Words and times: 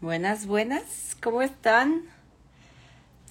Buenas, 0.00 0.46
buenas, 0.46 1.16
¿cómo 1.20 1.42
están? 1.42 2.04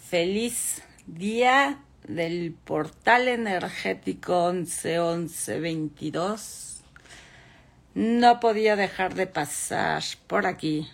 Feliz 0.10 0.82
día 1.06 1.80
del 2.06 2.54
portal 2.66 3.30
energético 3.30 4.52
111122. 4.52 6.82
No 7.94 8.42
podía 8.42 8.76
dejar 8.76 9.16
de 9.16 9.28
pasar 9.28 10.04
por 10.28 10.46
aquí 10.46 10.90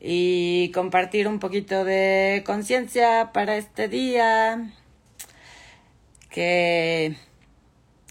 y 0.00 0.72
compartir 0.74 1.28
un 1.28 1.38
poquito 1.38 1.84
de 1.84 2.42
conciencia 2.44 3.30
para 3.32 3.58
este 3.58 3.86
día 3.86 4.68
que 6.28 7.14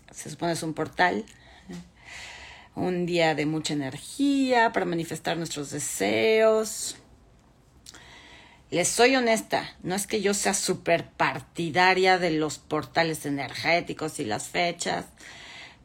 se 0.09 0.29
supone 0.29 0.53
es 0.53 0.63
un 0.63 0.73
portal 0.73 1.25
un 2.75 3.05
día 3.05 3.35
de 3.35 3.45
mucha 3.45 3.73
energía 3.73 4.71
para 4.71 4.85
manifestar 4.85 5.37
nuestros 5.37 5.71
deseos. 5.71 6.95
Les 8.69 8.87
soy 8.87 9.15
honesta, 9.17 9.75
no 9.83 9.95
es 9.95 10.07
que 10.07 10.21
yo 10.21 10.33
sea 10.33 10.53
súper 10.53 11.09
partidaria 11.09 12.17
de 12.17 12.31
los 12.31 12.57
portales 12.57 13.25
energéticos 13.25 14.19
y 14.19 14.25
las 14.25 14.47
fechas, 14.47 15.05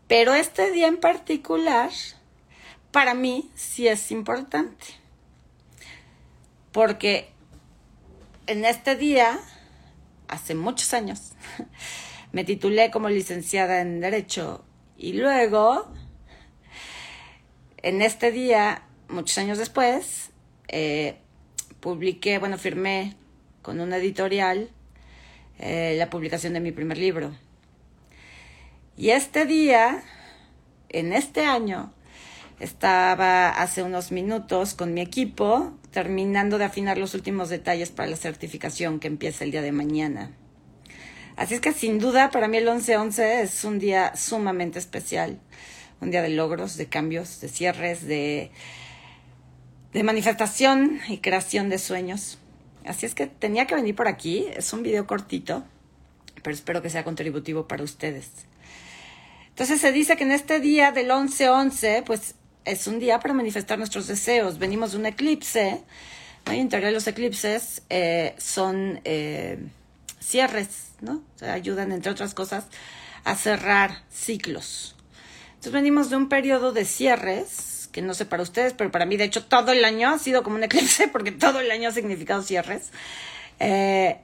pero 0.06 0.34
este 0.34 0.70
día 0.70 0.86
en 0.86 0.98
particular, 0.98 1.90
para 2.92 3.14
mí 3.14 3.50
sí 3.56 3.88
es 3.88 4.12
importante. 4.12 4.86
Porque 6.70 7.30
en 8.46 8.64
este 8.64 8.94
día, 8.94 9.40
hace 10.28 10.54
muchos 10.54 10.94
años, 10.94 11.32
me 12.32 12.44
titulé 12.44 12.92
como 12.92 13.08
licenciada 13.08 13.80
en 13.80 14.00
Derecho 14.00 14.64
y 14.96 15.14
luego 15.14 15.90
en 17.86 18.02
este 18.02 18.32
día, 18.32 18.82
muchos 19.08 19.38
años 19.38 19.58
después, 19.58 20.30
eh, 20.66 21.18
publiqué, 21.78 22.38
bueno, 22.38 22.58
firmé 22.58 23.14
con 23.62 23.78
una 23.78 23.98
editorial 23.98 24.70
eh, 25.60 25.94
la 25.96 26.10
publicación 26.10 26.54
de 26.54 26.58
mi 26.58 26.72
primer 26.72 26.98
libro. 26.98 27.32
Y 28.96 29.10
este 29.10 29.46
día, 29.46 30.02
en 30.88 31.12
este 31.12 31.44
año, 31.44 31.92
estaba 32.58 33.50
hace 33.50 33.84
unos 33.84 34.10
minutos 34.10 34.74
con 34.74 34.92
mi 34.92 35.00
equipo 35.00 35.72
terminando 35.92 36.58
de 36.58 36.64
afinar 36.64 36.98
los 36.98 37.14
últimos 37.14 37.50
detalles 37.50 37.90
para 37.90 38.10
la 38.10 38.16
certificación 38.16 38.98
que 38.98 39.06
empieza 39.06 39.44
el 39.44 39.52
día 39.52 39.62
de 39.62 39.70
mañana. 39.70 40.32
Así 41.36 41.54
es 41.54 41.60
que 41.60 41.72
sin 41.72 42.00
duda 42.00 42.32
para 42.32 42.48
mí 42.48 42.56
el 42.56 42.66
11-11 42.66 43.42
es 43.42 43.62
un 43.62 43.78
día 43.78 44.16
sumamente 44.16 44.80
especial 44.80 45.38
un 46.00 46.10
día 46.10 46.22
de 46.22 46.30
logros, 46.30 46.76
de 46.76 46.86
cambios, 46.86 47.40
de 47.40 47.48
cierres, 47.48 48.06
de, 48.06 48.50
de 49.92 50.02
manifestación 50.02 51.00
y 51.08 51.18
creación 51.18 51.68
de 51.68 51.78
sueños. 51.78 52.38
Así 52.84 53.06
es 53.06 53.14
que 53.14 53.26
tenía 53.26 53.66
que 53.66 53.74
venir 53.74 53.94
por 53.94 54.08
aquí. 54.08 54.46
Es 54.54 54.72
un 54.72 54.82
video 54.82 55.06
cortito, 55.06 55.64
pero 56.42 56.54
espero 56.54 56.82
que 56.82 56.90
sea 56.90 57.04
contributivo 57.04 57.66
para 57.66 57.82
ustedes. 57.82 58.30
Entonces 59.48 59.80
se 59.80 59.90
dice 59.90 60.16
que 60.16 60.24
en 60.24 60.32
este 60.32 60.60
día 60.60 60.92
del 60.92 61.10
11-11, 61.10 62.04
pues 62.04 62.34
es 62.66 62.86
un 62.86 62.98
día 62.98 63.20
para 63.20 63.32
manifestar 63.32 63.78
nuestros 63.78 64.06
deseos. 64.06 64.58
Venimos 64.58 64.92
de 64.92 64.98
un 64.98 65.06
eclipse, 65.06 65.82
¿no? 66.44 66.52
y 66.52 66.58
en 66.58 66.68
teoría 66.68 66.90
los 66.90 67.06
eclipses 67.06 67.82
eh, 67.88 68.34
son 68.38 69.00
eh, 69.04 69.58
cierres, 70.20 70.90
¿no? 71.00 71.22
O 71.40 71.44
ayudan, 71.46 71.92
entre 71.92 72.10
otras 72.10 72.34
cosas, 72.34 72.66
a 73.24 73.34
cerrar 73.34 74.02
ciclos. 74.10 74.95
Entonces 75.66 75.82
venimos 75.82 76.10
de 76.10 76.16
un 76.16 76.28
periodo 76.28 76.70
de 76.70 76.84
cierres, 76.84 77.88
que 77.90 78.00
no 78.00 78.14
sé 78.14 78.24
para 78.24 78.44
ustedes, 78.44 78.72
pero 78.72 78.92
para 78.92 79.04
mí 79.04 79.16
de 79.16 79.24
hecho 79.24 79.46
todo 79.46 79.72
el 79.72 79.84
año 79.84 80.10
ha 80.10 80.18
sido 80.20 80.44
como 80.44 80.54
un 80.54 80.62
eclipse 80.62 81.08
porque 81.12 81.32
todo 81.32 81.58
el 81.58 81.72
año 81.72 81.88
ha 81.88 81.92
significado 81.92 82.40
cierres. 82.44 82.92
Eh, 83.58 84.16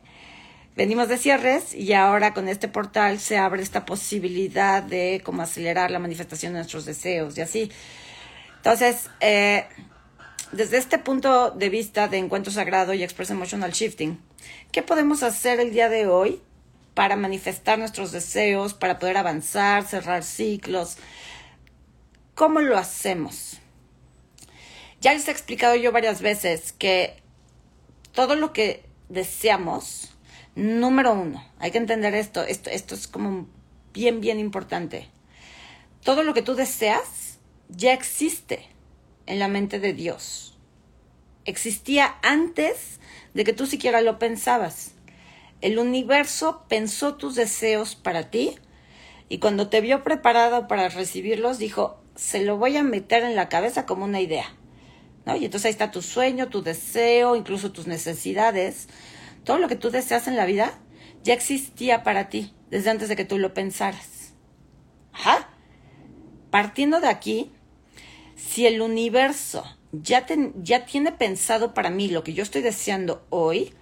venimos 0.76 1.08
de 1.08 1.18
cierres 1.18 1.74
y 1.74 1.94
ahora 1.94 2.32
con 2.32 2.46
este 2.46 2.68
portal 2.68 3.18
se 3.18 3.38
abre 3.38 3.60
esta 3.60 3.84
posibilidad 3.84 4.84
de 4.84 5.20
como 5.24 5.42
acelerar 5.42 5.90
la 5.90 5.98
manifestación 5.98 6.52
de 6.52 6.60
nuestros 6.60 6.84
deseos 6.84 7.36
y 7.36 7.40
así. 7.40 7.72
Entonces, 8.58 9.10
eh, 9.18 9.64
desde 10.52 10.76
este 10.76 10.98
punto 10.98 11.50
de 11.50 11.70
vista 11.70 12.06
de 12.06 12.18
encuentro 12.18 12.52
sagrado 12.52 12.94
y 12.94 13.02
express 13.02 13.30
emotional 13.30 13.72
shifting, 13.72 14.20
¿qué 14.70 14.82
podemos 14.82 15.24
hacer 15.24 15.58
el 15.58 15.72
día 15.72 15.88
de 15.88 16.06
hoy 16.06 16.40
para 16.94 17.16
manifestar 17.16 17.78
nuestros 17.78 18.12
deseos, 18.12 18.74
para 18.74 18.98
poder 18.98 19.16
avanzar, 19.16 19.84
cerrar 19.84 20.22
ciclos. 20.24 20.96
¿Cómo 22.42 22.58
lo 22.58 22.76
hacemos? 22.76 23.60
Ya 25.00 25.12
les 25.12 25.28
he 25.28 25.30
explicado 25.30 25.76
yo 25.76 25.92
varias 25.92 26.20
veces 26.20 26.72
que 26.72 27.22
todo 28.10 28.34
lo 28.34 28.52
que 28.52 28.82
deseamos, 29.08 30.10
número 30.56 31.12
uno, 31.12 31.48
hay 31.60 31.70
que 31.70 31.78
entender 31.78 32.16
esto, 32.16 32.42
esto, 32.42 32.68
esto 32.68 32.96
es 32.96 33.06
como 33.06 33.46
bien, 33.94 34.20
bien 34.20 34.40
importante. 34.40 35.08
Todo 36.02 36.24
lo 36.24 36.34
que 36.34 36.42
tú 36.42 36.56
deseas 36.56 37.38
ya 37.68 37.92
existe 37.92 38.66
en 39.26 39.38
la 39.38 39.46
mente 39.46 39.78
de 39.78 39.92
Dios. 39.92 40.58
Existía 41.44 42.16
antes 42.22 42.98
de 43.34 43.44
que 43.44 43.52
tú 43.52 43.66
siquiera 43.66 44.00
lo 44.00 44.18
pensabas. 44.18 44.94
El 45.60 45.78
universo 45.78 46.64
pensó 46.68 47.14
tus 47.14 47.36
deseos 47.36 47.94
para 47.94 48.32
ti 48.32 48.56
y 49.28 49.38
cuando 49.38 49.68
te 49.68 49.80
vio 49.80 50.02
preparado 50.02 50.66
para 50.66 50.88
recibirlos, 50.88 51.58
dijo, 51.58 52.01
se 52.14 52.44
lo 52.44 52.56
voy 52.56 52.76
a 52.76 52.82
meter 52.82 53.22
en 53.22 53.36
la 53.36 53.48
cabeza 53.48 53.86
como 53.86 54.04
una 54.04 54.20
idea. 54.20 54.54
¿No? 55.24 55.36
Y 55.36 55.44
entonces 55.44 55.66
ahí 55.66 55.70
está 55.72 55.90
tu 55.90 56.02
sueño, 56.02 56.48
tu 56.48 56.62
deseo, 56.62 57.36
incluso 57.36 57.72
tus 57.72 57.86
necesidades. 57.86 58.88
Todo 59.44 59.58
lo 59.58 59.68
que 59.68 59.76
tú 59.76 59.90
deseas 59.90 60.26
en 60.26 60.36
la 60.36 60.46
vida 60.46 60.78
ya 61.22 61.34
existía 61.34 62.02
para 62.02 62.28
ti 62.28 62.52
desde 62.70 62.90
antes 62.90 63.08
de 63.08 63.16
que 63.16 63.24
tú 63.24 63.38
lo 63.38 63.54
pensaras. 63.54 64.34
Ajá. 65.12 65.50
Partiendo 66.50 67.00
de 67.00 67.08
aquí, 67.08 67.52
si 68.34 68.66
el 68.66 68.80
universo 68.80 69.64
ya, 69.92 70.26
ya 70.62 70.84
tiene 70.86 71.12
pensado 71.12 71.74
para 71.74 71.90
mí 71.90 72.08
lo 72.08 72.24
que 72.24 72.34
yo 72.34 72.42
estoy 72.42 72.62
deseando 72.62 73.24
hoy, 73.30 73.72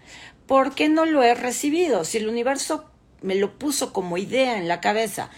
¿por 0.46 0.74
qué 0.74 0.88
no 0.88 1.06
lo 1.06 1.22
he 1.22 1.34
recibido? 1.34 2.04
Si 2.04 2.18
el 2.18 2.28
universo 2.28 2.90
me 3.22 3.34
lo 3.34 3.58
puso 3.58 3.92
como 3.92 4.18
idea 4.18 4.58
en 4.58 4.68
la 4.68 4.80
cabeza, 4.80 5.30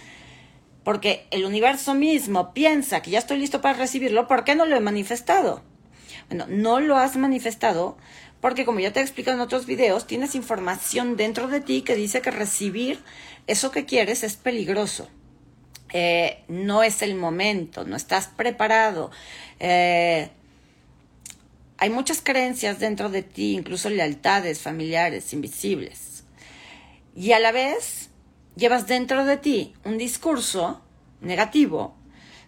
porque 0.84 1.26
el 1.30 1.44
universo 1.44 1.94
mismo 1.94 2.52
piensa 2.52 3.02
que 3.02 3.10
ya 3.10 3.18
estoy 3.18 3.38
listo 3.38 3.60
para 3.60 3.78
recibirlo, 3.78 4.26
¿por 4.26 4.44
qué 4.44 4.54
no 4.54 4.66
lo 4.66 4.76
he 4.76 4.80
manifestado? 4.80 5.62
Bueno, 6.28 6.46
no 6.48 6.80
lo 6.80 6.96
has 6.96 7.16
manifestado 7.16 7.96
porque 8.40 8.64
como 8.64 8.80
ya 8.80 8.92
te 8.92 8.98
he 8.98 9.02
explicado 9.02 9.36
en 9.36 9.42
otros 9.42 9.66
videos, 9.66 10.06
tienes 10.06 10.34
información 10.34 11.16
dentro 11.16 11.46
de 11.46 11.60
ti 11.60 11.82
que 11.82 11.94
dice 11.94 12.22
que 12.22 12.32
recibir 12.32 12.98
eso 13.46 13.70
que 13.70 13.84
quieres 13.84 14.24
es 14.24 14.36
peligroso. 14.36 15.08
Eh, 15.92 16.42
no 16.48 16.82
es 16.82 17.02
el 17.02 17.14
momento, 17.14 17.84
no 17.84 17.94
estás 17.94 18.26
preparado. 18.26 19.12
Eh, 19.60 20.30
hay 21.78 21.90
muchas 21.90 22.20
creencias 22.20 22.80
dentro 22.80 23.10
de 23.10 23.22
ti, 23.22 23.54
incluso 23.54 23.90
lealtades 23.90 24.60
familiares 24.60 25.32
invisibles. 25.32 26.24
Y 27.14 27.32
a 27.32 27.40
la 27.40 27.52
vez 27.52 28.08
llevas 28.56 28.86
dentro 28.86 29.24
de 29.24 29.36
ti 29.36 29.74
un 29.84 29.98
discurso 29.98 30.80
negativo 31.20 31.94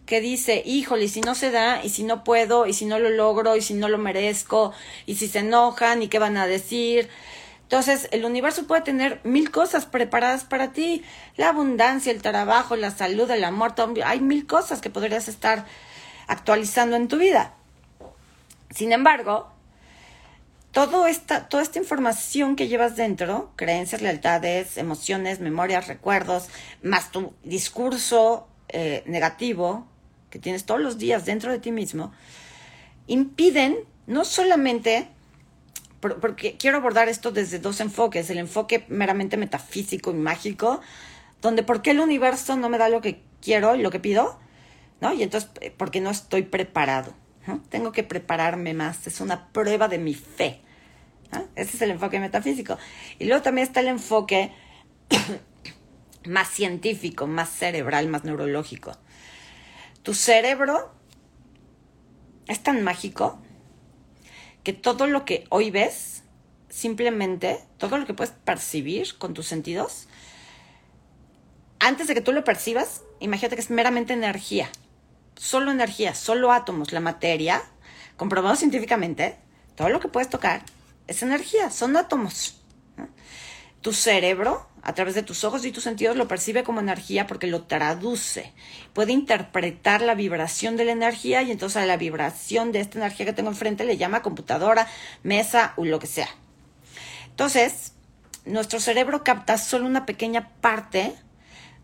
que 0.06 0.20
dice, 0.20 0.62
híjole, 0.66 1.04
y 1.04 1.08
si 1.08 1.22
no 1.22 1.34
se 1.34 1.50
da, 1.50 1.82
y 1.82 1.88
si 1.88 2.02
no 2.02 2.24
puedo, 2.24 2.66
y 2.66 2.74
si 2.74 2.84
no 2.84 2.98
lo 2.98 3.08
logro, 3.08 3.56
y 3.56 3.62
si 3.62 3.72
no 3.72 3.88
lo 3.88 3.96
merezco, 3.96 4.72
y 5.06 5.14
si 5.14 5.28
se 5.28 5.38
enojan, 5.38 6.02
y 6.02 6.08
qué 6.08 6.18
van 6.18 6.36
a 6.36 6.46
decir. 6.46 7.08
Entonces, 7.62 8.08
el 8.12 8.26
universo 8.26 8.66
puede 8.66 8.82
tener 8.82 9.20
mil 9.24 9.50
cosas 9.50 9.86
preparadas 9.86 10.44
para 10.44 10.72
ti. 10.72 11.02
La 11.36 11.48
abundancia, 11.48 12.12
el 12.12 12.20
trabajo, 12.20 12.76
la 12.76 12.90
salud, 12.90 13.30
el 13.30 13.44
amor, 13.44 13.74
hay 14.04 14.20
mil 14.20 14.46
cosas 14.46 14.82
que 14.82 14.90
podrías 14.90 15.28
estar 15.28 15.64
actualizando 16.26 16.96
en 16.96 17.08
tu 17.08 17.16
vida. 17.16 17.54
Sin 18.70 18.92
embargo, 18.92 19.53
todo 20.74 21.06
esta, 21.06 21.48
toda 21.48 21.62
esta 21.62 21.78
información 21.78 22.56
que 22.56 22.66
llevas 22.66 22.96
dentro, 22.96 23.52
creencias, 23.54 24.02
lealtades, 24.02 24.76
emociones, 24.76 25.38
memorias, 25.38 25.86
recuerdos, 25.86 26.48
más 26.82 27.12
tu 27.12 27.32
discurso 27.44 28.48
eh, 28.68 29.04
negativo 29.06 29.86
que 30.30 30.40
tienes 30.40 30.64
todos 30.66 30.80
los 30.80 30.98
días 30.98 31.24
dentro 31.24 31.52
de 31.52 31.60
ti 31.60 31.70
mismo, 31.70 32.12
impiden 33.06 33.76
no 34.08 34.24
solamente, 34.24 35.06
porque 36.00 36.56
quiero 36.56 36.78
abordar 36.78 37.08
esto 37.08 37.30
desde 37.30 37.60
dos 37.60 37.78
enfoques, 37.78 38.28
el 38.30 38.38
enfoque 38.38 38.84
meramente 38.88 39.36
metafísico 39.36 40.10
y 40.10 40.14
mágico, 40.14 40.80
donde 41.40 41.62
por 41.62 41.82
qué 41.82 41.92
el 41.92 42.00
universo 42.00 42.56
no 42.56 42.68
me 42.68 42.78
da 42.78 42.88
lo 42.88 43.00
que 43.00 43.22
quiero 43.40 43.76
y 43.76 43.82
lo 43.82 43.92
que 43.92 44.00
pido, 44.00 44.40
¿no? 45.00 45.12
Y 45.12 45.22
entonces, 45.22 45.50
eh, 45.60 45.72
porque 45.74 46.00
no 46.00 46.10
estoy 46.10 46.42
preparado. 46.42 47.14
Tengo 47.68 47.92
que 47.92 48.02
prepararme 48.02 48.74
más, 48.74 49.06
es 49.06 49.20
una 49.20 49.48
prueba 49.48 49.88
de 49.88 49.98
mi 49.98 50.14
fe. 50.14 50.60
Ese 51.56 51.76
es 51.76 51.82
el 51.82 51.90
enfoque 51.90 52.20
metafísico. 52.20 52.78
Y 53.18 53.26
luego 53.26 53.42
también 53.42 53.66
está 53.66 53.80
el 53.80 53.88
enfoque 53.88 54.52
más 56.26 56.48
científico, 56.48 57.26
más 57.26 57.50
cerebral, 57.50 58.08
más 58.08 58.24
neurológico. 58.24 58.96
Tu 60.02 60.14
cerebro 60.14 60.92
es 62.46 62.62
tan 62.62 62.82
mágico 62.82 63.38
que 64.62 64.72
todo 64.72 65.06
lo 65.06 65.24
que 65.24 65.44
hoy 65.50 65.70
ves, 65.70 66.22
simplemente, 66.68 67.60
todo 67.78 67.98
lo 67.98 68.06
que 68.06 68.14
puedes 68.14 68.32
percibir 68.32 69.16
con 69.18 69.34
tus 69.34 69.46
sentidos, 69.46 70.08
antes 71.78 72.06
de 72.06 72.14
que 72.14 72.22
tú 72.22 72.32
lo 72.32 72.44
percibas, 72.44 73.02
imagínate 73.20 73.56
que 73.56 73.62
es 73.62 73.70
meramente 73.70 74.14
energía. 74.14 74.70
Solo 75.36 75.70
energía, 75.70 76.14
solo 76.14 76.52
átomos, 76.52 76.92
la 76.92 77.00
materia, 77.00 77.62
comprobado 78.16 78.56
científicamente, 78.56 79.36
todo 79.74 79.88
lo 79.88 80.00
que 80.00 80.08
puedes 80.08 80.30
tocar 80.30 80.62
es 81.06 81.22
energía, 81.22 81.70
son 81.70 81.96
átomos. 81.96 82.60
Tu 83.80 83.92
cerebro, 83.92 84.66
a 84.82 84.94
través 84.94 85.14
de 85.14 85.22
tus 85.22 85.44
ojos 85.44 85.64
y 85.64 85.72
tus 85.72 85.84
sentidos, 85.84 86.16
lo 86.16 86.26
percibe 86.26 86.64
como 86.64 86.80
energía 86.80 87.26
porque 87.26 87.46
lo 87.46 87.64
traduce. 87.64 88.52
Puede 88.94 89.12
interpretar 89.12 90.00
la 90.00 90.14
vibración 90.14 90.76
de 90.76 90.86
la 90.86 90.92
energía 90.92 91.42
y 91.42 91.50
entonces 91.50 91.82
a 91.82 91.86
la 91.86 91.98
vibración 91.98 92.72
de 92.72 92.80
esta 92.80 92.98
energía 92.98 93.26
que 93.26 93.34
tengo 93.34 93.50
enfrente 93.50 93.84
le 93.84 93.98
llama 93.98 94.22
computadora, 94.22 94.88
mesa 95.22 95.74
o 95.76 95.84
lo 95.84 95.98
que 95.98 96.06
sea. 96.06 96.28
Entonces, 97.28 97.92
nuestro 98.46 98.80
cerebro 98.80 99.24
capta 99.24 99.58
solo 99.58 99.86
una 99.86 100.06
pequeña 100.06 100.48
parte 100.60 101.14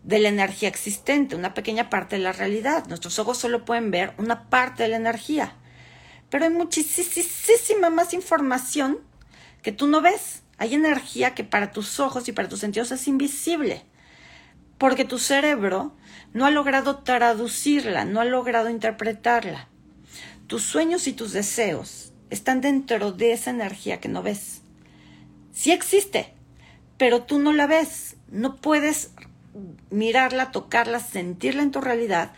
de 0.03 0.19
la 0.19 0.29
energía 0.29 0.69
existente, 0.69 1.35
una 1.35 1.53
pequeña 1.53 1.89
parte 1.89 2.17
de 2.17 2.23
la 2.23 2.31
realidad. 2.31 2.87
Nuestros 2.87 3.19
ojos 3.19 3.37
solo 3.37 3.65
pueden 3.65 3.91
ver 3.91 4.13
una 4.17 4.49
parte 4.49 4.83
de 4.83 4.89
la 4.89 4.95
energía. 4.95 5.55
Pero 6.29 6.45
hay 6.45 6.51
muchísima 6.51 7.89
más 7.89 8.13
información 8.13 8.99
que 9.61 9.71
tú 9.71 9.87
no 9.87 10.01
ves. 10.01 10.43
Hay 10.57 10.73
energía 10.73 11.33
que 11.35 11.43
para 11.43 11.71
tus 11.71 11.99
ojos 11.99 12.27
y 12.27 12.31
para 12.31 12.47
tus 12.47 12.59
sentidos 12.59 12.91
es 12.91 13.07
invisible, 13.07 13.83
porque 14.77 15.05
tu 15.05 15.17
cerebro 15.17 15.95
no 16.33 16.45
ha 16.45 16.51
logrado 16.51 16.99
traducirla, 16.99 18.05
no 18.05 18.21
ha 18.21 18.25
logrado 18.25 18.69
interpretarla. 18.69 19.67
Tus 20.47 20.63
sueños 20.63 21.07
y 21.07 21.13
tus 21.13 21.31
deseos 21.31 22.13
están 22.29 22.61
dentro 22.61 23.11
de 23.11 23.33
esa 23.33 23.49
energía 23.49 23.99
que 23.99 24.07
no 24.07 24.21
ves. 24.21 24.61
Sí 25.51 25.71
existe, 25.71 26.33
pero 26.97 27.23
tú 27.23 27.39
no 27.39 27.53
la 27.53 27.67
ves. 27.67 28.15
No 28.29 28.57
puedes 28.57 29.11
mirarla, 29.89 30.51
tocarla, 30.51 30.99
sentirla 30.99 31.63
en 31.63 31.71
tu 31.71 31.81
realidad, 31.81 32.31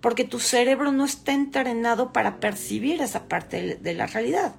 porque 0.00 0.24
tu 0.24 0.40
cerebro 0.40 0.92
no 0.92 1.04
está 1.04 1.32
entrenado 1.32 2.12
para 2.12 2.38
percibir 2.40 3.00
esa 3.00 3.28
parte 3.28 3.76
de 3.76 3.94
la 3.94 4.06
realidad. 4.06 4.54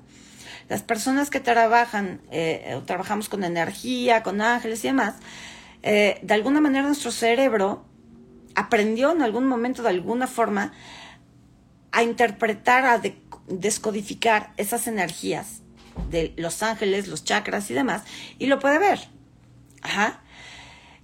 Las 0.69 0.83
personas 0.83 1.29
que 1.29 1.39
trabajan, 1.39 2.21
eh, 2.31 2.81
trabajamos 2.85 3.29
con 3.29 3.43
energía, 3.43 4.23
con 4.23 4.41
ángeles 4.41 4.83
y 4.83 4.87
demás, 4.87 5.15
eh, 5.83 6.19
de 6.21 6.33
alguna 6.33 6.59
manera 6.59 6.85
nuestro 6.85 7.11
cerebro 7.11 7.85
aprendió 8.55 9.11
en 9.11 9.21
algún 9.21 9.47
momento, 9.47 9.83
de 9.83 9.89
alguna 9.89 10.27
forma, 10.27 10.73
a 11.91 12.03
interpretar, 12.03 12.85
a 12.85 13.01
descodificar 13.47 14.51
esas 14.57 14.87
energías 14.87 15.61
de 16.09 16.33
los 16.37 16.63
ángeles, 16.63 17.07
los 17.07 17.23
chakras 17.23 17.71
y 17.71 17.73
demás, 17.73 18.03
y 18.39 18.47
lo 18.47 18.59
puede 18.59 18.79
ver. 18.79 18.99
Ajá. 19.81 20.21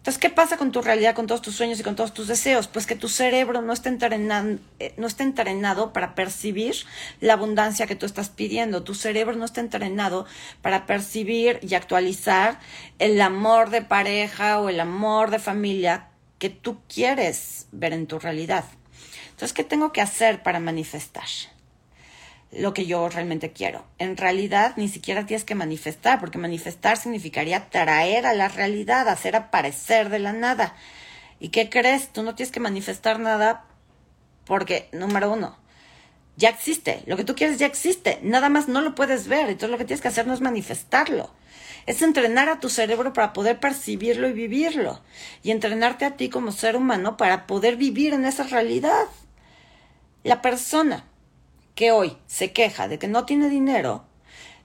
Entonces, 0.04 0.20
¿qué 0.20 0.30
pasa 0.30 0.58
con 0.58 0.74
tu 0.74 0.82
realidad, 0.82 1.16
con 1.16 1.28
todos 1.28 1.42
tus 1.42 1.56
sueños 1.56 1.80
y 1.80 1.84
con 1.84 1.96
todos 1.96 2.14
tus 2.14 2.28
deseos? 2.28 2.68
Pues 2.68 2.86
que 2.86 2.98
tu 2.98 3.08
cerebro 3.08 3.62
no 3.62 3.72
está, 3.72 3.88
entrenado, 3.88 4.58
eh, 4.80 4.94
no 4.98 5.08
está 5.08 5.24
entrenado 5.24 5.94
para 5.94 6.14
percibir 6.14 6.76
la 7.22 7.36
abundancia 7.36 7.88
que 7.88 7.96
tú 7.96 8.06
estás 8.06 8.28
pidiendo. 8.28 8.84
Tu 8.84 8.96
cerebro 8.96 9.34
no 9.38 9.46
está 9.46 9.62
entrenado 9.62 10.26
para 10.62 10.86
percibir 10.86 11.58
y 11.62 11.76
actualizar 11.76 12.60
el 13.00 13.22
amor 13.22 13.70
de 13.70 13.82
pareja 13.82 14.60
o 14.60 14.68
el 14.68 14.82
amor 14.82 15.32
de 15.32 15.40
familia 15.40 16.10
que 16.38 16.50
tú 16.50 16.82
quieres 16.94 17.68
ver 17.72 17.94
en 17.94 18.06
tu 18.06 18.20
realidad. 18.20 18.66
Entonces, 19.30 19.54
¿qué 19.54 19.64
tengo 19.64 19.94
que 19.94 20.02
hacer 20.02 20.44
para 20.44 20.60
manifestar? 20.60 21.30
Lo 22.56 22.74
que 22.74 22.86
yo 22.86 23.10
realmente 23.10 23.52
quiero. 23.52 23.86
En 23.98 24.18
realidad 24.18 24.74
ni 24.76 24.88
siquiera 24.88 25.26
tienes 25.26 25.44
que 25.44 25.56
manifestar, 25.56 26.20
porque 26.20 26.38
manifestar 26.38 26.98
significaría 26.98 27.70
traer 27.70 28.26
a 28.26 28.34
la 28.34 28.48
realidad, 28.48 29.08
hacer 29.10 29.36
aparecer 29.36 30.10
de 30.10 30.20
la 30.20 30.34
nada. 30.34 30.76
¿Y 31.40 31.50
qué 31.50 31.70
crees? 31.70 32.10
Tú 32.14 32.24
no 32.24 32.36
tienes 32.36 32.52
que 32.52 32.60
manifestar 32.60 33.20
nada 33.20 33.66
porque, 34.46 34.90
número 34.92 35.32
uno, 35.32 35.58
ya 36.36 36.50
existe. 36.50 37.04
Lo 37.06 37.18
que 37.18 37.24
tú 37.24 37.36
quieres 37.36 37.60
ya 37.60 37.66
existe. 37.66 38.20
Nada 38.24 38.50
más 38.50 38.68
no 38.68 38.82
lo 38.82 38.96
puedes 38.96 39.28
ver. 39.28 39.50
Entonces 39.50 39.70
lo 39.70 39.78
que 39.78 39.86
tienes 39.86 40.02
que 40.02 40.08
hacer 40.08 40.28
no 40.28 40.34
es 40.34 40.42
manifestarlo. 40.42 41.32
Es 41.86 42.02
entrenar 42.02 42.50
a 42.50 42.60
tu 42.60 42.70
cerebro 42.70 43.14
para 43.14 43.34
poder 43.34 43.60
percibirlo 43.60 44.28
y 44.28 44.34
vivirlo. 44.34 45.02
Y 45.42 45.52
entrenarte 45.52 46.06
a 46.06 46.16
ti 46.18 46.30
como 46.30 46.52
ser 46.52 46.76
humano 46.76 47.18
para 47.18 47.46
poder 47.46 47.76
vivir 47.76 48.14
en 48.14 48.26
esa 48.26 48.44
realidad. 48.44 49.06
La 50.24 50.42
persona 50.42 51.06
que 51.76 51.92
hoy 51.92 52.18
se 52.28 52.52
queja 52.52 52.88
de 52.88 53.00
que 53.00 53.08
no 53.08 53.26
tiene 53.26 53.50
dinero, 53.50 54.06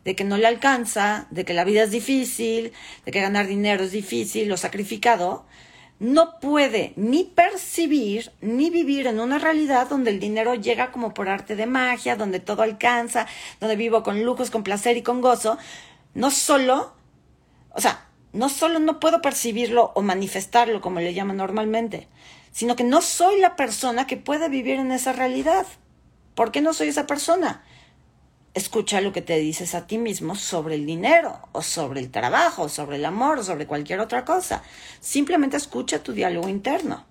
de 0.05 0.15
que 0.15 0.25
no 0.25 0.37
le 0.37 0.47
alcanza, 0.47 1.27
de 1.31 1.45
que 1.45 1.55
la 1.55 1.65
vida 1.65 1.83
es 1.83 1.91
difícil, 1.91 2.73
de 3.05 3.13
que 3.13 3.21
ganar 3.21 3.47
dinero 3.47 3.85
es 3.85 3.93
difícil 3.93 4.51
o 4.53 4.57
sacrificado, 4.57 5.47
no 6.01 6.39
puede 6.39 6.93
ni 6.97 7.25
percibir 7.25 8.31
ni 8.41 8.71
vivir 8.71 9.07
en 9.07 9.19
una 9.19 9.39
realidad 9.39 9.89
donde 9.89 10.11
el 10.11 10.21
dinero 10.21 10.55
llega 10.55 10.93
como 10.93 11.13
por 11.13 11.29
arte 11.29 11.57
de 11.57 11.67
magia, 11.67 12.17
donde 12.17 12.41
todo 12.41 12.63
alcanza, 12.63 13.27
donde 13.61 13.77
vivo 13.77 14.03
con 14.03 14.23
lujos, 14.23 14.51
con 14.51 14.63
placer 14.63 14.97
y 14.97 15.03
con 15.03 15.21
gozo, 15.21 15.59
no 16.15 16.31
solo, 16.31 16.93
o 17.71 17.81
sea, 17.81 18.07
no 18.33 18.49
solo 18.49 18.79
no 18.79 19.01
puedo 19.01 19.21
percibirlo 19.21 19.93
o 19.95 20.03
manifestarlo 20.03 20.81
como 20.81 21.01
le 21.01 21.15
llaman 21.15 21.37
normalmente, 21.37 22.09
sino 22.53 22.77
que 22.77 22.85
no 22.85 23.01
soy 23.01 23.41
la 23.41 23.57
persona 23.57 24.07
que 24.07 24.17
puede 24.17 24.49
vivir 24.49 24.79
en 24.79 24.93
esa 24.93 25.13
realidad. 25.13 25.67
¿Por 26.39 26.53
qué 26.53 26.61
no 26.61 26.73
soy 26.73 26.87
esa 26.87 27.05
persona? 27.05 27.65
Escucha 28.55 29.01
lo 29.01 29.13
que 29.13 29.23
te 29.23 29.37
dices 29.41 29.75
a 29.75 29.89
ti 29.89 29.99
mismo 29.99 30.37
sobre 30.37 30.77
el 30.77 30.87
dinero 30.87 31.41
o 31.51 31.63
sobre 31.63 31.99
el 31.99 32.13
trabajo, 32.13 32.69
sobre 32.69 32.95
el 32.95 33.07
amor, 33.07 33.43
sobre 33.43 33.67
cualquier 33.67 33.99
otra 33.99 34.25
cosa. 34.25 34.63
Simplemente 35.01 35.57
escucha 35.57 36.05
tu 36.05 36.13
diálogo 36.13 36.49
interno. 36.49 37.05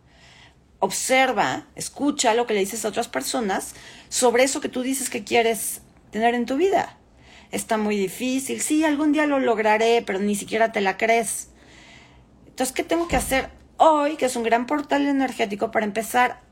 Observa, 0.79 1.67
escucha 1.75 2.35
lo 2.35 2.47
que 2.47 2.53
le 2.53 2.61
dices 2.61 2.85
a 2.85 2.87
otras 2.87 3.09
personas 3.09 3.75
sobre 4.07 4.45
eso 4.45 4.61
que 4.61 4.69
tú 4.69 4.81
dices 4.81 5.09
que 5.09 5.25
quieres 5.25 5.81
tener 6.09 6.33
en 6.33 6.45
tu 6.45 6.55
vida. 6.55 6.97
Está 7.51 7.75
muy 7.75 7.97
difícil, 7.97 8.61
sí, 8.61 8.85
algún 8.85 9.11
día 9.11 9.27
lo 9.27 9.39
lograré, 9.39 10.03
pero 10.07 10.19
ni 10.19 10.35
siquiera 10.35 10.71
te 10.71 10.79
la 10.79 10.95
crees. 10.95 11.49
Entonces, 12.45 12.73
¿qué 12.73 12.83
tengo 12.83 13.09
que 13.09 13.17
hacer 13.17 13.49
hoy, 13.75 14.15
que 14.15 14.27
es 14.27 14.37
un 14.37 14.43
gran 14.43 14.67
portal 14.67 15.05
energético, 15.05 15.69
para 15.69 15.85
empezar 15.85 16.43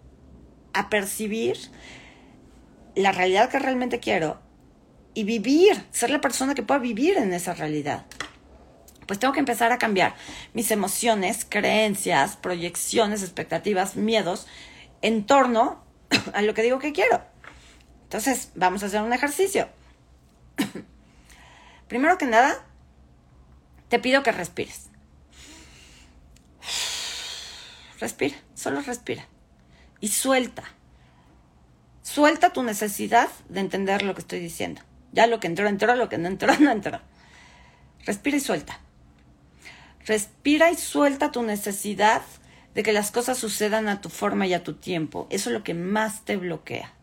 a 0.73 0.89
percibir 0.89 1.57
la 2.95 3.11
realidad 3.11 3.49
que 3.49 3.59
realmente 3.59 3.99
quiero 3.99 4.39
y 5.13 5.23
vivir, 5.23 5.83
ser 5.91 6.09
la 6.09 6.21
persona 6.21 6.55
que 6.55 6.63
pueda 6.63 6.79
vivir 6.79 7.17
en 7.17 7.33
esa 7.33 7.53
realidad. 7.53 8.05
Pues 9.07 9.19
tengo 9.19 9.33
que 9.33 9.39
empezar 9.39 9.71
a 9.71 9.77
cambiar 9.77 10.15
mis 10.53 10.71
emociones, 10.71 11.45
creencias, 11.47 12.37
proyecciones, 12.37 13.21
expectativas, 13.21 13.95
miedos 13.95 14.47
en 15.01 15.25
torno 15.25 15.83
a 16.33 16.41
lo 16.41 16.53
que 16.53 16.63
digo 16.63 16.79
que 16.79 16.93
quiero. 16.93 17.21
Entonces, 18.03 18.51
vamos 18.55 18.83
a 18.83 18.87
hacer 18.87 19.01
un 19.01 19.13
ejercicio. 19.13 19.69
Primero 21.87 22.17
que 22.17 22.25
nada, 22.25 22.65
te 23.89 23.99
pido 23.99 24.23
que 24.23 24.31
respires. 24.31 24.89
Respira, 27.99 28.35
solo 28.55 28.81
respira. 28.81 29.25
Y 30.01 30.09
suelta. 30.09 30.63
Suelta 32.05 32.53
tu 32.53 32.61
necesidad 32.61 33.29
de 33.49 33.61
entender 33.61 34.03
lo 34.03 34.13
que 34.13 34.21
estoy 34.21 34.39
diciendo. 34.39 34.79
Ya 35.11 35.25
lo 35.25 35.39
que 35.39 35.47
entró, 35.47 35.67
entró, 35.67 35.95
lo 35.95 36.07
que 36.07 36.19
no 36.19 36.27
entró, 36.27 36.55
no 36.59 36.69
entró. 36.69 37.01
Respira 38.05 38.37
y 38.37 38.39
suelta. 38.39 38.79
Respira 40.05 40.69
y 40.69 40.75
suelta 40.75 41.31
tu 41.31 41.41
necesidad 41.41 42.21
de 42.75 42.83
que 42.83 42.93
las 42.93 43.09
cosas 43.09 43.39
sucedan 43.39 43.87
a 43.87 44.01
tu 44.01 44.09
forma 44.09 44.45
y 44.45 44.53
a 44.53 44.63
tu 44.63 44.75
tiempo. 44.75 45.25
Eso 45.31 45.49
es 45.49 45.55
lo 45.55 45.63
que 45.63 45.73
más 45.73 46.23
te 46.25 46.37
bloquea. 46.37 46.93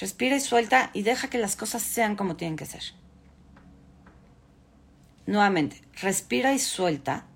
Respira 0.00 0.36
y 0.36 0.40
suelta 0.40 0.90
y 0.92 1.02
deja 1.02 1.28
que 1.28 1.38
las 1.38 1.56
cosas 1.56 1.82
sean 1.82 2.14
como 2.14 2.36
tienen 2.36 2.56
que 2.56 2.66
ser. 2.66 2.84
Nuevamente, 5.26 5.82
respira 6.00 6.52
y 6.52 6.60
suelta 6.60 7.26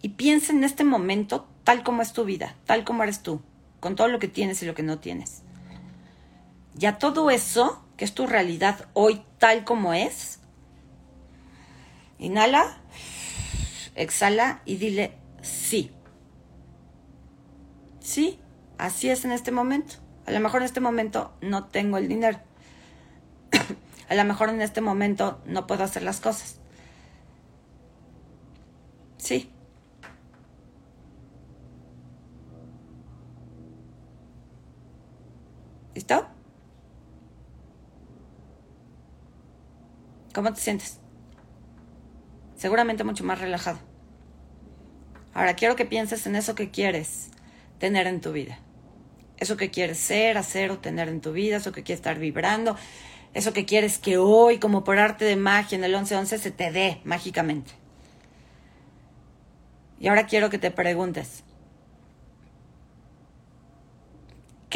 y 0.00 0.08
piensa 0.08 0.54
en 0.54 0.64
este 0.64 0.84
momento 0.84 1.46
tal 1.64 1.82
como 1.82 2.00
es 2.00 2.14
tu 2.14 2.24
vida, 2.24 2.56
tal 2.64 2.82
como 2.82 3.02
eres 3.02 3.22
tú 3.22 3.42
con 3.80 3.96
todo 3.96 4.08
lo 4.08 4.18
que 4.18 4.28
tienes 4.28 4.62
y 4.62 4.66
lo 4.66 4.74
que 4.74 4.82
no 4.82 4.98
tienes. 4.98 5.42
Ya 6.74 6.98
todo 6.98 7.30
eso, 7.30 7.82
que 7.96 8.04
es 8.04 8.14
tu 8.14 8.26
realidad 8.26 8.88
hoy 8.92 9.22
tal 9.38 9.64
como 9.64 9.94
es, 9.94 10.40
inhala, 12.18 12.78
exhala 13.94 14.60
y 14.64 14.76
dile 14.76 15.16
sí. 15.42 15.90
Sí, 18.00 18.38
así 18.78 19.10
es 19.10 19.24
en 19.24 19.32
este 19.32 19.52
momento. 19.52 19.96
A 20.26 20.30
lo 20.30 20.40
mejor 20.40 20.60
en 20.60 20.66
este 20.66 20.80
momento 20.80 21.32
no 21.40 21.64
tengo 21.64 21.98
el 21.98 22.08
dinero. 22.08 22.40
A 24.08 24.14
lo 24.14 24.24
mejor 24.24 24.50
en 24.50 24.62
este 24.62 24.80
momento 24.80 25.40
no 25.46 25.66
puedo 25.66 25.82
hacer 25.82 26.02
las 26.02 26.20
cosas. 26.20 26.60
Sí, 29.16 29.50
¿Listo? 35.96 36.26
¿Cómo 40.34 40.52
te 40.52 40.60
sientes? 40.60 41.00
Seguramente 42.54 43.02
mucho 43.02 43.24
más 43.24 43.40
relajado. 43.40 43.78
Ahora 45.32 45.56
quiero 45.56 45.74
que 45.74 45.86
pienses 45.86 46.26
en 46.26 46.36
eso 46.36 46.54
que 46.54 46.70
quieres 46.70 47.30
tener 47.78 48.06
en 48.06 48.20
tu 48.20 48.32
vida. 48.32 48.58
Eso 49.38 49.56
que 49.56 49.70
quieres 49.70 49.96
ser, 49.96 50.36
hacer 50.36 50.70
o 50.70 50.80
tener 50.80 51.08
en 51.08 51.22
tu 51.22 51.32
vida, 51.32 51.56
eso 51.56 51.72
que 51.72 51.82
quieres 51.82 52.00
estar 52.00 52.18
vibrando, 52.18 52.76
eso 53.32 53.54
que 53.54 53.64
quieres 53.64 53.96
que 53.96 54.18
hoy, 54.18 54.58
como 54.58 54.84
por 54.84 54.98
arte 54.98 55.24
de 55.24 55.36
magia 55.36 55.78
en 55.78 55.84
el 55.84 55.92
1111, 55.92 56.36
se 56.36 56.50
te 56.50 56.72
dé 56.72 57.00
mágicamente. 57.04 57.72
Y 59.98 60.08
ahora 60.08 60.26
quiero 60.26 60.50
que 60.50 60.58
te 60.58 60.70
preguntes, 60.70 61.42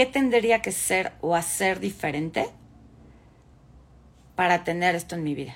¿qué 0.00 0.07
tendría 0.07 0.62
que 0.62 0.73
ser 0.73 1.12
o 1.21 1.37
hacer 1.37 1.78
diferente 1.78 2.49
para 4.35 4.64
tener 4.64 4.95
esto 4.95 5.14
en 5.14 5.23
mi 5.23 5.35
vida? 5.35 5.54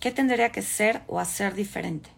¿Qué 0.00 0.10
tendría 0.10 0.50
que 0.50 0.62
ser 0.62 1.02
o 1.06 1.20
hacer 1.20 1.54
diferente? 1.54 2.10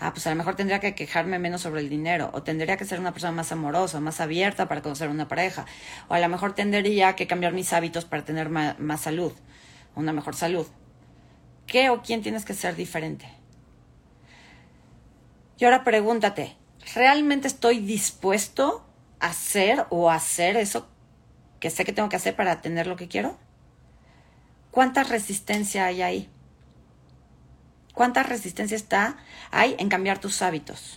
Ah, 0.00 0.12
pues 0.12 0.26
a 0.26 0.30
lo 0.30 0.34
mejor 0.34 0.56
tendría 0.56 0.80
que 0.80 0.96
quejarme 0.96 1.38
menos 1.38 1.60
sobre 1.60 1.82
el 1.82 1.88
dinero, 1.88 2.30
o 2.32 2.42
tendría 2.42 2.76
que 2.76 2.84
ser 2.84 2.98
una 2.98 3.12
persona 3.12 3.30
más 3.30 3.52
amorosa, 3.52 4.00
más 4.00 4.20
abierta 4.20 4.66
para 4.66 4.82
conocer 4.82 5.08
una 5.08 5.28
pareja, 5.28 5.66
o 6.08 6.14
a 6.14 6.18
lo 6.18 6.28
mejor 6.28 6.52
tendría 6.52 7.14
que 7.14 7.28
cambiar 7.28 7.52
mis 7.52 7.72
hábitos 7.72 8.04
para 8.04 8.24
tener 8.24 8.48
más, 8.48 8.76
más 8.80 9.02
salud, 9.02 9.32
una 9.94 10.12
mejor 10.12 10.34
salud. 10.34 10.66
¿Qué 11.68 11.90
o 11.90 12.02
quién 12.02 12.22
tienes 12.22 12.44
que 12.44 12.54
ser 12.54 12.74
diferente? 12.74 13.39
Y 15.60 15.64
ahora 15.66 15.84
pregúntate, 15.84 16.56
¿realmente 16.94 17.46
estoy 17.46 17.80
dispuesto 17.80 18.82
a 19.20 19.26
hacer 19.26 19.84
o 19.90 20.10
hacer 20.10 20.56
eso 20.56 20.88
que 21.60 21.68
sé 21.68 21.84
que 21.84 21.92
tengo 21.92 22.08
que 22.08 22.16
hacer 22.16 22.34
para 22.34 22.62
tener 22.62 22.86
lo 22.86 22.96
que 22.96 23.08
quiero? 23.08 23.38
¿Cuánta 24.70 25.04
resistencia 25.04 25.84
hay 25.84 26.00
ahí? 26.00 26.30
¿Cuánta 27.92 28.22
resistencia 28.22 28.74
está 28.74 29.18
hay 29.50 29.76
en 29.78 29.90
cambiar 29.90 30.18
tus 30.18 30.40
hábitos? 30.40 30.96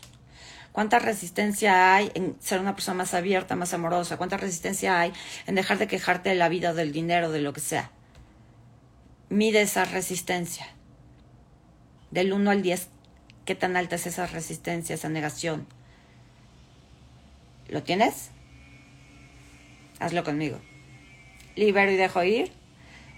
¿Cuánta 0.72 0.98
resistencia 0.98 1.93
hay 1.93 2.10
en 2.13 2.38
ser 2.39 2.62
una 2.62 2.74
persona 2.74 3.00
más 3.00 3.13
abierta, 3.13 3.58
más 3.58 3.74
amorosa? 3.74 4.15
¿Cuánta 4.15 4.38
resistencia 4.38 4.98
hay 4.98 5.12
en 5.46 5.55
dejar 5.55 5.77
de 5.77 5.88
quejarte 5.88 6.29
de 6.29 6.36
la 6.36 6.48
vida, 6.48 6.74
del 6.74 6.93
dinero, 6.93 7.32
de 7.32 7.41
lo 7.41 7.51
que 7.51 7.60
sea? 7.60 7.91
Mide 9.27 9.62
esa 9.62 9.84
resistencia. 9.84 10.67
Del 12.12 12.32
1 12.32 12.50
al 12.50 12.62
10, 12.62 12.93
¿qué 13.46 13.56
tan 13.56 13.76
alta 13.76 13.96
es 13.96 14.08
esa 14.08 14.26
resistencia, 14.28 14.96
esa 14.96 15.10
negación? 15.10 15.68
¿Lo 17.70 17.84
tienes? 17.84 18.30
Hazlo 20.00 20.24
conmigo. 20.24 20.60
Libero 21.56 21.92
y 21.92 21.96
dejo 21.96 22.24
ir 22.24 22.52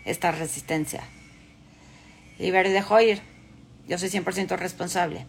esta 0.05 0.31
resistencia. 0.31 1.03
Libero 2.37 2.69
y 2.69 2.73
dejo 2.73 2.99
ir. 2.99 3.21
Yo 3.87 3.97
soy 3.97 4.09
100% 4.09 4.57
responsable. 4.57 5.25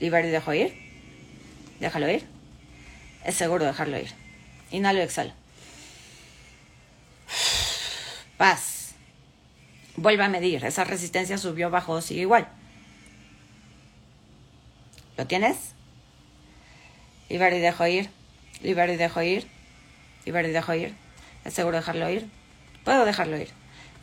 Libero 0.00 0.28
y 0.28 0.30
dejo 0.30 0.54
ir. 0.54 0.74
Déjalo 1.80 2.10
ir. 2.10 2.24
Es 3.24 3.34
seguro 3.34 3.64
dejarlo 3.64 3.98
ir. 3.98 4.10
Inhalo 4.70 4.98
y 5.00 5.02
exhalo. 5.02 5.32
Paz. 8.36 8.94
Vuelve 9.96 10.24
a 10.24 10.28
medir. 10.28 10.64
Esa 10.64 10.84
resistencia 10.84 11.38
subió, 11.38 11.70
bajó, 11.70 12.00
sigue 12.00 12.22
igual. 12.22 12.48
¿Lo 15.18 15.26
tienes? 15.26 15.74
Libero 17.28 17.56
y 17.56 17.58
dejo 17.58 17.86
ir. 17.88 18.08
Libero 18.62 18.92
y 18.92 18.96
dejo 18.96 19.20
ir. 19.20 19.48
Libero 20.24 20.48
y 20.48 20.52
dejo 20.52 20.72
ir. 20.74 20.94
¿Es 21.44 21.54
seguro 21.54 21.76
dejarlo 21.76 22.08
ir? 22.08 22.30
Puedo 22.84 23.04
dejarlo 23.04 23.36
ir. 23.36 23.50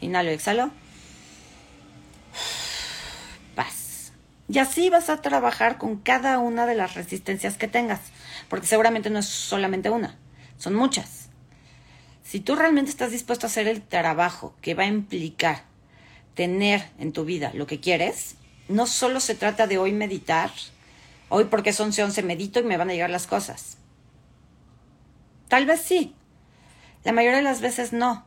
Inhalo 0.01 0.29
y 0.29 0.33
exhalo. 0.33 0.71
Paz. 3.55 4.11
Y 4.49 4.59
así 4.59 4.89
vas 4.89 5.09
a 5.09 5.21
trabajar 5.21 5.77
con 5.77 5.97
cada 5.97 6.37
una 6.39 6.65
de 6.65 6.75
las 6.75 6.95
resistencias 6.95 7.57
que 7.57 7.69
tengas, 7.69 8.01
porque 8.49 8.67
seguramente 8.67 9.09
no 9.09 9.19
es 9.19 9.25
solamente 9.25 9.89
una, 9.89 10.17
son 10.57 10.75
muchas. 10.75 11.29
Si 12.23 12.41
tú 12.41 12.55
realmente 12.55 12.91
estás 12.91 13.11
dispuesto 13.11 13.45
a 13.45 13.49
hacer 13.49 13.69
el 13.69 13.81
trabajo 13.81 14.53
que 14.61 14.73
va 14.73 14.83
a 14.83 14.87
implicar 14.87 15.63
tener 16.33 16.89
en 16.99 17.13
tu 17.13 17.23
vida 17.23 17.51
lo 17.53 17.67
que 17.67 17.79
quieres, 17.79 18.35
no 18.67 18.85
solo 18.85 19.21
se 19.21 19.35
trata 19.35 19.65
de 19.65 19.77
hoy 19.77 19.93
meditar, 19.93 20.51
hoy 21.29 21.45
porque 21.45 21.73
son 21.73 21.91
11 21.97 22.21
medito 22.23 22.59
y 22.59 22.63
me 22.63 22.77
van 22.77 22.89
a 22.89 22.93
llegar 22.93 23.09
las 23.09 23.27
cosas. 23.27 23.77
Tal 25.47 25.65
vez 25.65 25.81
sí, 25.81 26.15
la 27.03 27.11
mayoría 27.11 27.37
de 27.37 27.43
las 27.43 27.61
veces 27.61 27.93
no. 27.93 28.25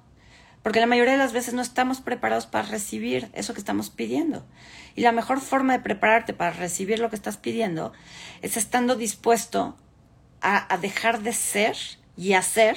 Porque 0.63 0.81
la 0.81 0.87
mayoría 0.87 1.13
de 1.13 1.19
las 1.19 1.33
veces 1.33 1.55
no 1.55 1.63
estamos 1.63 2.01
preparados 2.01 2.47
para 2.47 2.69
recibir 2.69 3.31
eso 3.33 3.55
que 3.55 3.61
estamos 3.61 3.91
pidiendo. 3.91 4.45
Y 4.95 5.03
la 5.03 5.13
mejor 5.13 5.41
forma 5.41 5.73
de 5.73 5.83
prepararte 5.83 6.33
para 6.33 6.51
recibir 6.51 6.99
lo 6.99 7.11
que 7.11 7.17
estás 7.17 7.37
pidiendo 7.37 7.93
es 8.43 8.57
estando 8.57 8.97
dispuesto 8.97 9.77
a, 10.41 10.77
dejar 10.79 11.23
de 11.23 11.33
ser 11.33 11.77
y 12.17 12.35
hacer 12.35 12.77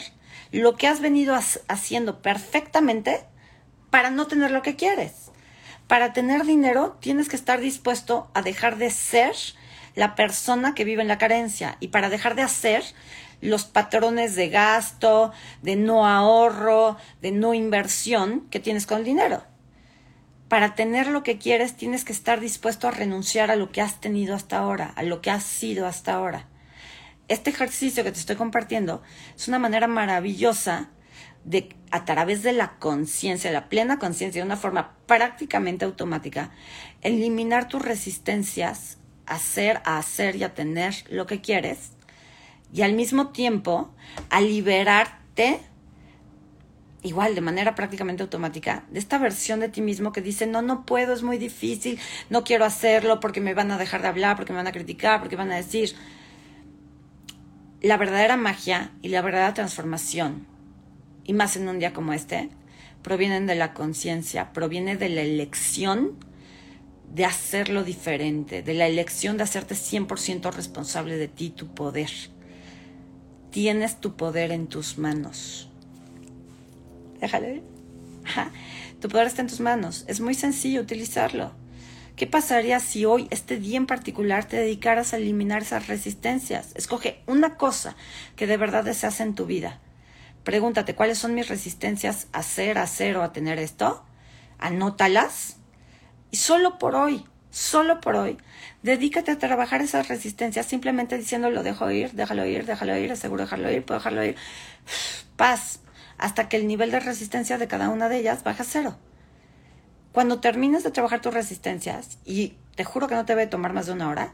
lo 0.51 0.75
que 0.75 0.87
has 0.87 1.01
venido 1.01 1.37
haciendo 1.67 2.21
perfectamente 2.21 3.25
para 3.89 4.09
no 4.09 4.27
tener 4.27 4.51
lo 4.51 4.61
que 4.61 4.75
quieres. 4.75 5.31
Para 5.87 6.13
tener 6.13 6.45
dinero 6.45 6.97
tienes 6.99 7.29
que 7.29 7.35
estar 7.35 7.59
dispuesto 7.59 8.29
a 8.33 8.41
dejar 8.41 8.77
de 8.77 8.89
ser 8.91 9.35
la 9.95 10.15
persona 10.15 10.73
que 10.73 10.85
vive 10.85 11.01
en 11.01 11.07
la 11.07 11.17
carencia 11.17 11.77
y 11.79 11.89
para 11.89 12.09
dejar 12.09 12.35
de 12.35 12.43
hacer 12.43 12.83
los 13.41 13.65
patrones 13.65 14.35
de 14.35 14.49
gasto, 14.49 15.31
de 15.61 15.75
no 15.75 16.07
ahorro, 16.07 16.97
de 17.21 17.31
no 17.31 17.53
inversión 17.53 18.41
que 18.49 18.59
tienes 18.59 18.85
con 18.85 18.99
el 18.99 19.05
dinero. 19.05 19.43
Para 20.47 20.75
tener 20.75 21.07
lo 21.07 21.23
que 21.23 21.37
quieres 21.37 21.75
tienes 21.75 22.05
que 22.05 22.13
estar 22.13 22.39
dispuesto 22.39 22.87
a 22.87 22.91
renunciar 22.91 23.51
a 23.51 23.55
lo 23.55 23.71
que 23.71 23.81
has 23.81 23.99
tenido 23.99 24.35
hasta 24.35 24.57
ahora, 24.57 24.93
a 24.95 25.03
lo 25.03 25.21
que 25.21 25.31
has 25.31 25.43
sido 25.43 25.87
hasta 25.87 26.13
ahora. 26.13 26.47
Este 27.27 27.49
ejercicio 27.49 28.03
que 28.03 28.11
te 28.11 28.19
estoy 28.19 28.35
compartiendo 28.35 29.01
es 29.35 29.47
una 29.47 29.59
manera 29.59 29.87
maravillosa 29.87 30.89
de, 31.45 31.75
a 31.89 32.05
través 32.05 32.43
de 32.43 32.53
la 32.53 32.77
conciencia, 32.77 33.51
la 33.51 33.69
plena 33.69 33.97
conciencia, 33.97 34.41
de 34.41 34.45
una 34.45 34.57
forma 34.57 34.97
prácticamente 35.07 35.85
automática, 35.85 36.51
eliminar 37.01 37.67
tus 37.67 37.81
resistencias 37.81 38.97
a 39.31 39.39
ser, 39.39 39.81
a 39.85 39.97
hacer 39.97 40.35
y 40.35 40.43
a 40.43 40.53
tener 40.53 40.93
lo 41.09 41.25
que 41.25 41.41
quieres 41.41 41.91
y 42.73 42.81
al 42.83 42.93
mismo 42.93 43.29
tiempo 43.29 43.93
a 44.29 44.41
liberarte, 44.41 45.59
igual 47.03 47.35
de 47.35 47.41
manera 47.41 47.75
prácticamente 47.75 48.23
automática, 48.23 48.85
de 48.91 48.99
esta 48.99 49.17
versión 49.17 49.59
de 49.59 49.69
ti 49.69 49.81
mismo 49.81 50.11
que 50.11 50.21
dice, 50.21 50.47
no, 50.47 50.61
no 50.61 50.85
puedo, 50.85 51.13
es 51.13 51.23
muy 51.23 51.37
difícil, 51.37 51.99
no 52.29 52.43
quiero 52.43 52.65
hacerlo 52.65 53.19
porque 53.19 53.41
me 53.41 53.53
van 53.53 53.71
a 53.71 53.77
dejar 53.77 54.01
de 54.01 54.07
hablar, 54.07 54.37
porque 54.37 54.53
me 54.53 54.57
van 54.57 54.67
a 54.67 54.71
criticar, 54.71 55.19
porque 55.19 55.35
van 55.35 55.51
a 55.51 55.57
decir. 55.57 55.95
La 57.81 57.97
verdadera 57.97 58.37
magia 58.37 58.91
y 59.01 59.09
la 59.09 59.23
verdadera 59.23 59.55
transformación, 59.55 60.45
y 61.23 61.33
más 61.33 61.57
en 61.57 61.67
un 61.67 61.79
día 61.79 61.93
como 61.93 62.13
este, 62.13 62.51
provienen 63.01 63.47
de 63.47 63.55
la 63.55 63.73
conciencia, 63.73 64.53
proviene 64.53 64.97
de 64.97 65.09
la 65.09 65.21
elección 65.21 66.15
de 67.13 67.25
hacerlo 67.25 67.83
diferente, 67.83 68.63
de 68.63 68.73
la 68.73 68.87
elección 68.87 69.37
de 69.37 69.43
hacerte 69.43 69.75
100% 69.75 70.51
responsable 70.51 71.17
de 71.17 71.27
ti, 71.27 71.49
tu 71.49 71.67
poder 71.67 72.09
tienes 73.51 73.99
tu 73.99 74.15
poder 74.15 74.51
en 74.51 74.67
tus 74.67 74.97
manos. 74.97 75.69
Déjale. 77.19 77.61
Tu 78.99 79.09
poder 79.09 79.27
está 79.27 79.41
en 79.41 79.47
tus 79.47 79.59
manos. 79.59 80.05
Es 80.07 80.21
muy 80.21 80.33
sencillo 80.33 80.81
utilizarlo. 80.81 81.51
¿Qué 82.15 82.27
pasaría 82.27 82.79
si 82.79 83.03
hoy, 83.03 83.27
este 83.31 83.57
día 83.57 83.77
en 83.77 83.87
particular, 83.87 84.45
te 84.45 84.57
dedicaras 84.57 85.13
a 85.13 85.17
eliminar 85.17 85.63
esas 85.63 85.87
resistencias? 85.87 86.71
Escoge 86.75 87.23
una 87.25 87.57
cosa 87.57 87.95
que 88.35 88.45
de 88.45 88.57
verdad 88.57 88.83
deseas 88.83 89.19
en 89.19 89.33
tu 89.33 89.47
vida. 89.47 89.79
Pregúntate, 90.43 90.93
¿cuáles 90.93 91.17
son 91.17 91.33
mis 91.33 91.47
resistencias 91.47 92.27
a 92.31 92.39
hacer, 92.39 92.77
a 92.77 92.83
hacer 92.83 93.17
o 93.17 93.23
a 93.23 93.33
tener 93.33 93.57
esto? 93.57 94.03
Anótalas. 94.59 95.57
Y 96.31 96.37
solo 96.37 96.77
por 96.77 96.95
hoy, 96.95 97.25
solo 97.49 98.01
por 98.01 98.15
hoy, 98.15 98.37
dedícate 98.83 99.31
a 99.31 99.37
trabajar 99.37 99.81
esas 99.81 100.07
resistencias 100.07 100.65
simplemente 100.65 101.17
diciendo 101.17 101.49
lo 101.49 101.61
dejo 101.61 101.91
ir, 101.91 102.13
déjalo 102.13 102.45
ir, 102.45 102.65
déjalo 102.65 102.97
ir, 102.97 103.11
aseguro 103.11 103.43
dejarlo 103.43 103.69
ir, 103.69 103.83
puedo 103.83 103.99
dejarlo 103.99 104.23
ir. 104.23 104.35
Paz, 105.35 105.81
hasta 106.17 106.47
que 106.47 106.57
el 106.57 106.67
nivel 106.67 106.91
de 106.91 106.99
resistencia 106.99 107.57
de 107.57 107.67
cada 107.67 107.89
una 107.89 108.07
de 108.07 108.19
ellas 108.19 108.43
baja 108.43 108.63
a 108.63 108.65
cero. 108.65 108.97
Cuando 110.13 110.39
termines 110.39 110.83
de 110.83 110.91
trabajar 110.91 111.21
tus 111.21 111.33
resistencias, 111.33 112.17
y 112.25 112.55
te 112.75 112.83
juro 112.83 113.07
que 113.07 113.15
no 113.15 113.25
te 113.25 113.33
debe 113.33 113.47
tomar 113.47 113.73
más 113.73 113.85
de 113.85 113.93
una 113.93 114.09
hora, 114.09 114.33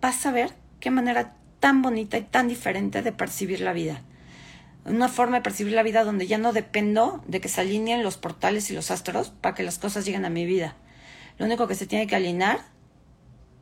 vas 0.00 0.24
a 0.26 0.32
ver 0.32 0.52
qué 0.80 0.90
manera 0.90 1.34
tan 1.60 1.82
bonita 1.82 2.16
y 2.18 2.22
tan 2.22 2.48
diferente 2.48 3.02
de 3.02 3.12
percibir 3.12 3.60
la 3.60 3.72
vida. 3.72 4.02
Una 4.86 5.08
forma 5.08 5.36
de 5.36 5.42
percibir 5.42 5.74
la 5.74 5.82
vida 5.82 6.04
donde 6.04 6.26
ya 6.26 6.38
no 6.38 6.52
dependo 6.52 7.22
de 7.26 7.40
que 7.40 7.48
se 7.48 7.60
alineen 7.60 8.02
los 8.02 8.16
portales 8.16 8.70
y 8.70 8.74
los 8.74 8.90
astros 8.90 9.30
para 9.40 9.54
que 9.54 9.62
las 9.62 9.78
cosas 9.78 10.04
lleguen 10.04 10.24
a 10.24 10.30
mi 10.30 10.46
vida 10.46 10.76
lo 11.38 11.46
único 11.46 11.66
que 11.66 11.74
se 11.74 11.86
tiene 11.86 12.06
que 12.06 12.16
alinear 12.16 12.60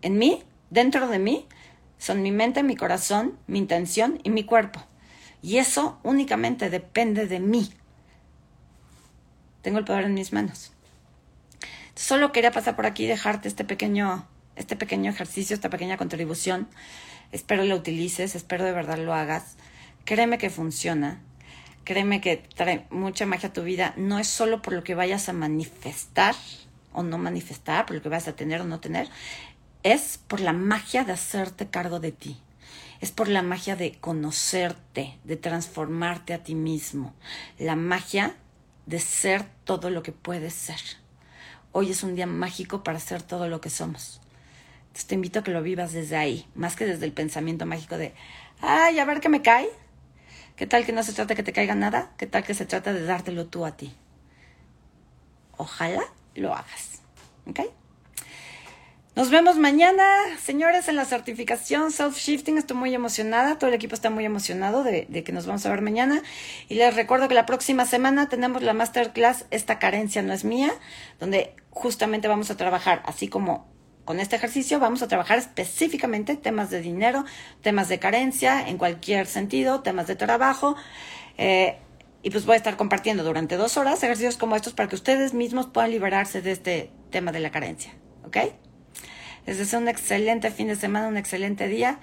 en 0.02 0.18
mí, 0.18 0.42
dentro 0.70 1.08
de 1.08 1.18
mí, 1.18 1.46
son 1.98 2.22
mi 2.22 2.30
mente, 2.30 2.62
mi 2.62 2.76
corazón, 2.76 3.38
mi 3.46 3.58
intención 3.58 4.20
y 4.22 4.30
mi 4.30 4.44
cuerpo. 4.44 4.84
Y 5.42 5.58
eso 5.58 5.98
únicamente 6.02 6.70
depende 6.70 7.26
de 7.26 7.40
mí. 7.40 7.70
Tengo 9.62 9.78
el 9.78 9.84
poder 9.84 10.04
en 10.04 10.14
mis 10.14 10.32
manos. 10.32 10.72
Solo 11.94 12.32
quería 12.32 12.50
pasar 12.50 12.76
por 12.76 12.86
aquí 12.86 13.04
y 13.04 13.08
dejarte 13.08 13.48
este 13.48 13.64
pequeño, 13.64 14.26
este 14.56 14.76
pequeño 14.76 15.10
ejercicio, 15.10 15.54
esta 15.54 15.70
pequeña 15.70 15.96
contribución. 15.96 16.68
Espero 17.32 17.64
lo 17.64 17.76
utilices, 17.76 18.34
espero 18.34 18.64
de 18.64 18.72
verdad 18.72 18.98
lo 18.98 19.14
hagas. 19.14 19.56
Créeme 20.04 20.38
que 20.38 20.50
funciona. 20.50 21.20
Créeme 21.84 22.20
que 22.20 22.36
trae 22.36 22.86
mucha 22.90 23.26
magia 23.26 23.48
a 23.48 23.52
tu 23.52 23.62
vida. 23.62 23.94
No 23.96 24.18
es 24.18 24.28
solo 24.28 24.60
por 24.60 24.74
lo 24.74 24.84
que 24.84 24.94
vayas 24.94 25.28
a 25.28 25.32
manifestar 25.32 26.34
o 26.92 27.02
no 27.02 27.18
manifestar, 27.18 27.86
por 27.86 27.96
lo 27.96 28.02
que 28.02 28.08
vas 28.08 28.28
a 28.28 28.36
tener 28.36 28.60
o 28.60 28.64
no 28.64 28.80
tener. 28.80 29.08
Es 29.82 30.18
por 30.18 30.40
la 30.40 30.52
magia 30.52 31.04
de 31.04 31.12
hacerte 31.12 31.68
cargo 31.68 32.00
de 32.00 32.12
ti. 32.12 32.38
Es 33.00 33.12
por 33.12 33.28
la 33.28 33.42
magia 33.42 33.76
de 33.76 33.92
conocerte, 33.98 35.18
de 35.24 35.36
transformarte 35.36 36.34
a 36.34 36.42
ti 36.42 36.54
mismo. 36.54 37.14
La 37.58 37.76
magia 37.76 38.34
de 38.86 39.00
ser 39.00 39.44
todo 39.64 39.90
lo 39.90 40.02
que 40.02 40.12
puedes 40.12 40.54
ser. 40.54 40.80
Hoy 41.72 41.90
es 41.90 42.02
un 42.02 42.14
día 42.14 42.26
mágico 42.26 42.84
para 42.84 43.00
ser 43.00 43.22
todo 43.22 43.48
lo 43.48 43.60
que 43.60 43.70
somos. 43.70 44.20
Entonces 44.86 45.06
te 45.06 45.14
invito 45.16 45.40
a 45.40 45.42
que 45.42 45.50
lo 45.50 45.62
vivas 45.62 45.92
desde 45.92 46.16
ahí, 46.16 46.46
más 46.54 46.76
que 46.76 46.86
desde 46.86 47.04
el 47.04 47.12
pensamiento 47.12 47.66
mágico 47.66 47.98
de, 47.98 48.14
ay, 48.60 48.98
a 48.98 49.04
ver 49.04 49.20
qué 49.20 49.28
me 49.28 49.42
cae. 49.42 49.68
¿Qué 50.56 50.66
tal 50.66 50.86
que 50.86 50.92
no 50.92 51.02
se 51.02 51.12
trata 51.12 51.34
que 51.34 51.42
te 51.42 51.52
caiga 51.52 51.74
nada? 51.74 52.12
¿Qué 52.16 52.26
tal 52.26 52.44
que 52.44 52.54
se 52.54 52.64
trata 52.64 52.92
de 52.92 53.04
dártelo 53.04 53.46
tú 53.46 53.64
a 53.64 53.76
ti? 53.76 53.92
Ojalá 55.56 56.02
lo 56.34 56.54
hagas. 56.54 57.00
¿Ok? 57.46 57.60
Nos 59.16 59.30
vemos 59.30 59.56
mañana, 59.58 60.04
señores, 60.40 60.88
en 60.88 60.96
la 60.96 61.04
certificación 61.04 61.90
Self-Shifting. 61.92 62.58
Estoy 62.58 62.76
muy 62.76 62.94
emocionada, 62.94 63.58
todo 63.58 63.68
el 63.68 63.74
equipo 63.74 63.94
está 63.94 64.10
muy 64.10 64.24
emocionado 64.24 64.82
de, 64.82 65.06
que 65.06 65.32
nos 65.32 65.46
vamos 65.46 65.64
a 65.66 65.70
ver 65.70 65.82
mañana. 65.82 66.22
Y 66.68 66.74
les 66.74 66.94
recuerdo 66.94 67.28
que 67.28 67.34
la 67.34 67.46
próxima 67.46 67.84
semana 67.84 68.28
tenemos 68.28 68.62
la 68.62 68.74
masterclass 68.74 69.46
Esta 69.50 69.78
carencia 69.78 70.22
no 70.22 70.32
es 70.32 70.44
mía, 70.44 70.72
donde 71.20 71.54
justamente 71.70 72.26
vamos 72.26 72.50
a 72.50 72.56
trabajar, 72.56 73.02
así 73.06 73.28
como 73.28 73.66
con 74.04 74.20
este 74.20 74.36
ejercicio, 74.36 74.78
vamos 74.78 75.02
a 75.02 75.08
trabajar 75.08 75.38
específicamente 75.38 76.36
temas 76.36 76.70
de 76.70 76.80
dinero, 76.80 77.24
temas 77.62 77.88
de 77.88 77.98
carencia, 77.98 78.68
en 78.68 78.78
cualquier 78.78 79.26
sentido, 79.26 79.80
temas 79.80 80.06
de 80.06 80.16
trabajo. 80.16 80.76
Eh, 81.38 81.78
y 82.22 82.30
pues 82.30 82.46
voy 82.46 82.54
a 82.54 82.56
estar 82.56 82.76
compartiendo 82.76 83.22
durante 83.24 83.56
dos 83.56 83.76
horas 83.76 84.02
ejercicios 84.02 84.36
como 84.36 84.56
estos 84.56 84.72
para 84.72 84.88
que 84.88 84.94
ustedes 84.94 85.34
mismos 85.34 85.66
puedan 85.66 85.90
liberarse 85.90 86.40
de 86.40 86.52
este 86.52 86.90
tema 87.10 87.32
de 87.32 87.40
la 87.40 87.50
carencia. 87.50 87.94
¿Ok? 88.24 88.38
Les 89.46 89.58
deseo 89.58 89.78
un 89.78 89.88
excelente 89.88 90.50
fin 90.50 90.68
de 90.68 90.76
semana, 90.76 91.08
un 91.08 91.18
excelente 91.18 91.68
día. 91.68 92.00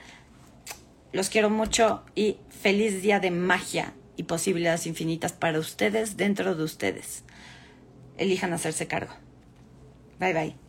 Los 1.11 1.29
quiero 1.29 1.49
mucho 1.49 2.03
y 2.15 2.37
feliz 2.49 3.01
día 3.01 3.19
de 3.19 3.31
magia 3.31 3.93
y 4.15 4.23
posibilidades 4.23 4.85
infinitas 4.85 5.33
para 5.33 5.59
ustedes 5.59 6.17
dentro 6.17 6.55
de 6.55 6.63
ustedes. 6.63 7.23
Elijan 8.17 8.53
hacerse 8.53 8.87
cargo. 8.87 9.13
Bye 10.19 10.33
bye. 10.33 10.60